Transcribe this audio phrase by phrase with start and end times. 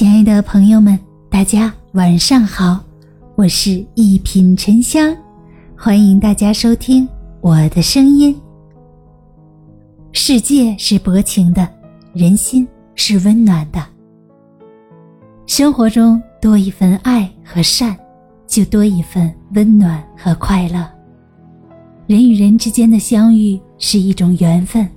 [0.00, 2.82] 亲爱的朋友们，大家晚上好，
[3.34, 5.14] 我是一品沉香，
[5.76, 7.06] 欢迎大家收听
[7.42, 8.34] 我的声音。
[10.12, 11.68] 世界是薄情的，
[12.14, 13.86] 人心是温暖的。
[15.46, 17.94] 生活中多一份爱和善，
[18.46, 20.90] 就多一份温暖和快乐。
[22.06, 24.88] 人与人之间的相遇是一种缘分，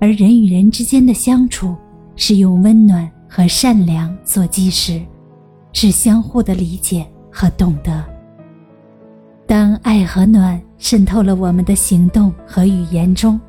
[0.00, 1.76] 而人与人之间的相处
[2.16, 3.06] 是用温暖。
[3.30, 5.00] 和善良所基石，
[5.72, 8.04] 是相互的理解和懂得。
[9.46, 13.40] 当爱和暖渗透了我们的行动和语言中，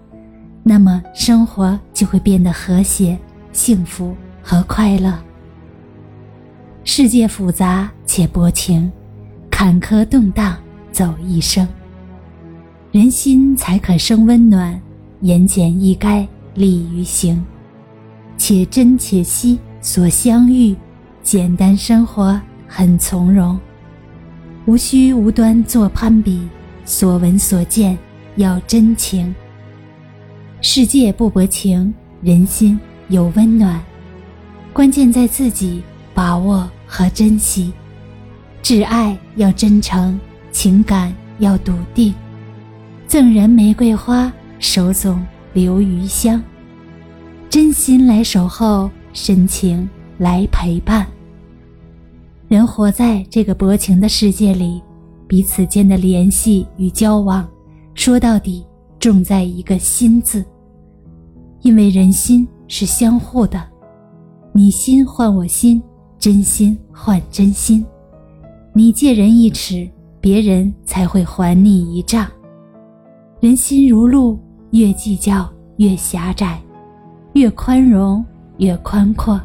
[0.62, 3.18] 那么生活就会变得和谐、
[3.52, 5.18] 幸福和快乐。
[6.84, 8.92] 世界复杂且薄情，
[9.50, 10.56] 坎坷动荡
[10.92, 11.68] 走一生，
[12.92, 14.80] 人心才可生温暖，
[15.22, 17.44] 言简意赅利于行，
[18.38, 19.60] 且真且惜。
[19.82, 20.76] 所相遇，
[21.24, 23.60] 简单生活很从容，
[24.66, 26.48] 无需无端做攀比。
[26.84, 27.98] 所闻所见
[28.36, 29.34] 要真情。
[30.62, 33.82] 世界不薄情，人心有温暖，
[34.74, 35.82] 关键在自己
[36.14, 37.72] 把握和珍惜。
[38.62, 40.20] 挚爱要真诚，
[40.52, 42.14] 情感要笃定。
[43.08, 46.42] 赠人玫瑰花，手总留余香。
[47.50, 48.90] 真心来守候。
[49.14, 51.06] 深情来陪伴。
[52.48, 54.82] 人活在这个薄情的世界里，
[55.28, 57.48] 彼此间的联系与交往，
[57.94, 58.66] 说到底
[59.00, 60.44] 重在一个“心”字。
[61.62, 63.62] 因为人心是相互的，
[64.52, 65.82] 你心换我心，
[66.18, 67.86] 真心换真心。
[68.74, 69.90] 你借人一尺，
[70.20, 72.28] 别人才会还你一丈。
[73.40, 74.40] 人心如路，
[74.72, 76.62] 越计较越狭窄，
[77.34, 78.26] 越宽容。
[78.62, 79.42] 越宽阔，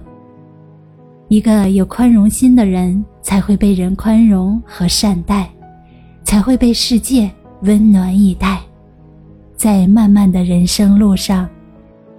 [1.28, 5.48] 一个有宽容心的人，才会被人宽容和善待，
[6.22, 7.30] 才会被世界
[7.62, 8.60] 温暖以待。
[9.56, 11.48] 在漫漫的人生路上，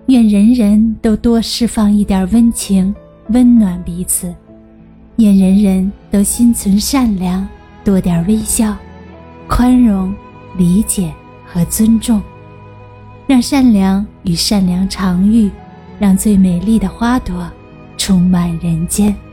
[0.08, 2.94] 愿人人都多释放一点温情，
[3.30, 4.34] 温暖彼此；
[5.18, 7.48] 愿人人都心存善良，
[7.84, 8.76] 多点微笑、
[9.48, 10.12] 宽容、
[10.58, 11.14] 理解
[11.46, 12.20] 和尊重，
[13.28, 15.48] 让善良与善良常遇。
[16.00, 17.50] 让最美丽的花朵
[17.98, 19.27] 充满人间。